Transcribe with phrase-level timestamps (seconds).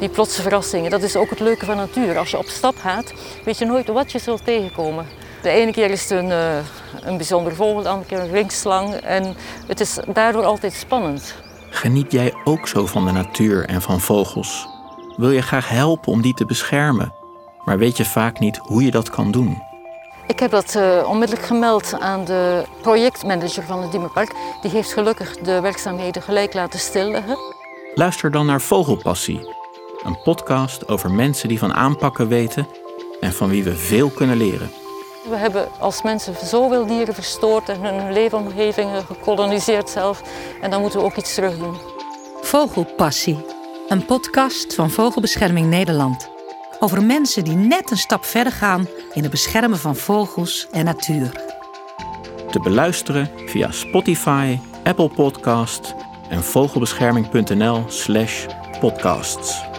[0.00, 2.18] Die plotse verrassingen, dat is ook het leuke van natuur.
[2.18, 3.12] Als je op stap gaat,
[3.44, 5.06] weet je nooit wat je zult tegenkomen.
[5.42, 6.56] De ene keer is het een, uh,
[7.00, 8.94] een bijzonder vogel, de andere keer een ringslang.
[8.94, 9.36] En
[9.66, 11.34] het is daardoor altijd spannend.
[11.70, 14.66] Geniet jij ook zo van de natuur en van vogels?
[15.16, 17.14] Wil je graag helpen om die te beschermen?
[17.64, 19.56] Maar weet je vaak niet hoe je dat kan doen?
[20.26, 24.30] Ik heb dat eh, onmiddellijk gemeld aan de projectmanager van het Diemenpark.
[24.62, 27.36] Die heeft gelukkig de werkzaamheden gelijk laten stilleggen.
[27.94, 29.40] Luister dan naar Vogelpassie,
[30.04, 32.66] een podcast over mensen die van aanpakken weten
[33.20, 34.70] en van wie we veel kunnen leren.
[35.28, 40.22] We hebben als mensen zoveel dieren verstoord en hun leefomgevingen gekoloniseerd zelf.
[40.60, 41.76] En dan moeten we ook iets terug doen.
[42.42, 43.38] Vogelpassie,
[43.88, 46.30] een podcast van Vogelbescherming Nederland.
[46.80, 51.30] Over mensen die net een stap verder gaan in het beschermen van vogels en natuur.
[52.50, 55.94] Te beluisteren via Spotify, Apple Podcast
[56.28, 58.46] en vogelbescherming.nl/slash
[58.80, 59.73] podcasts.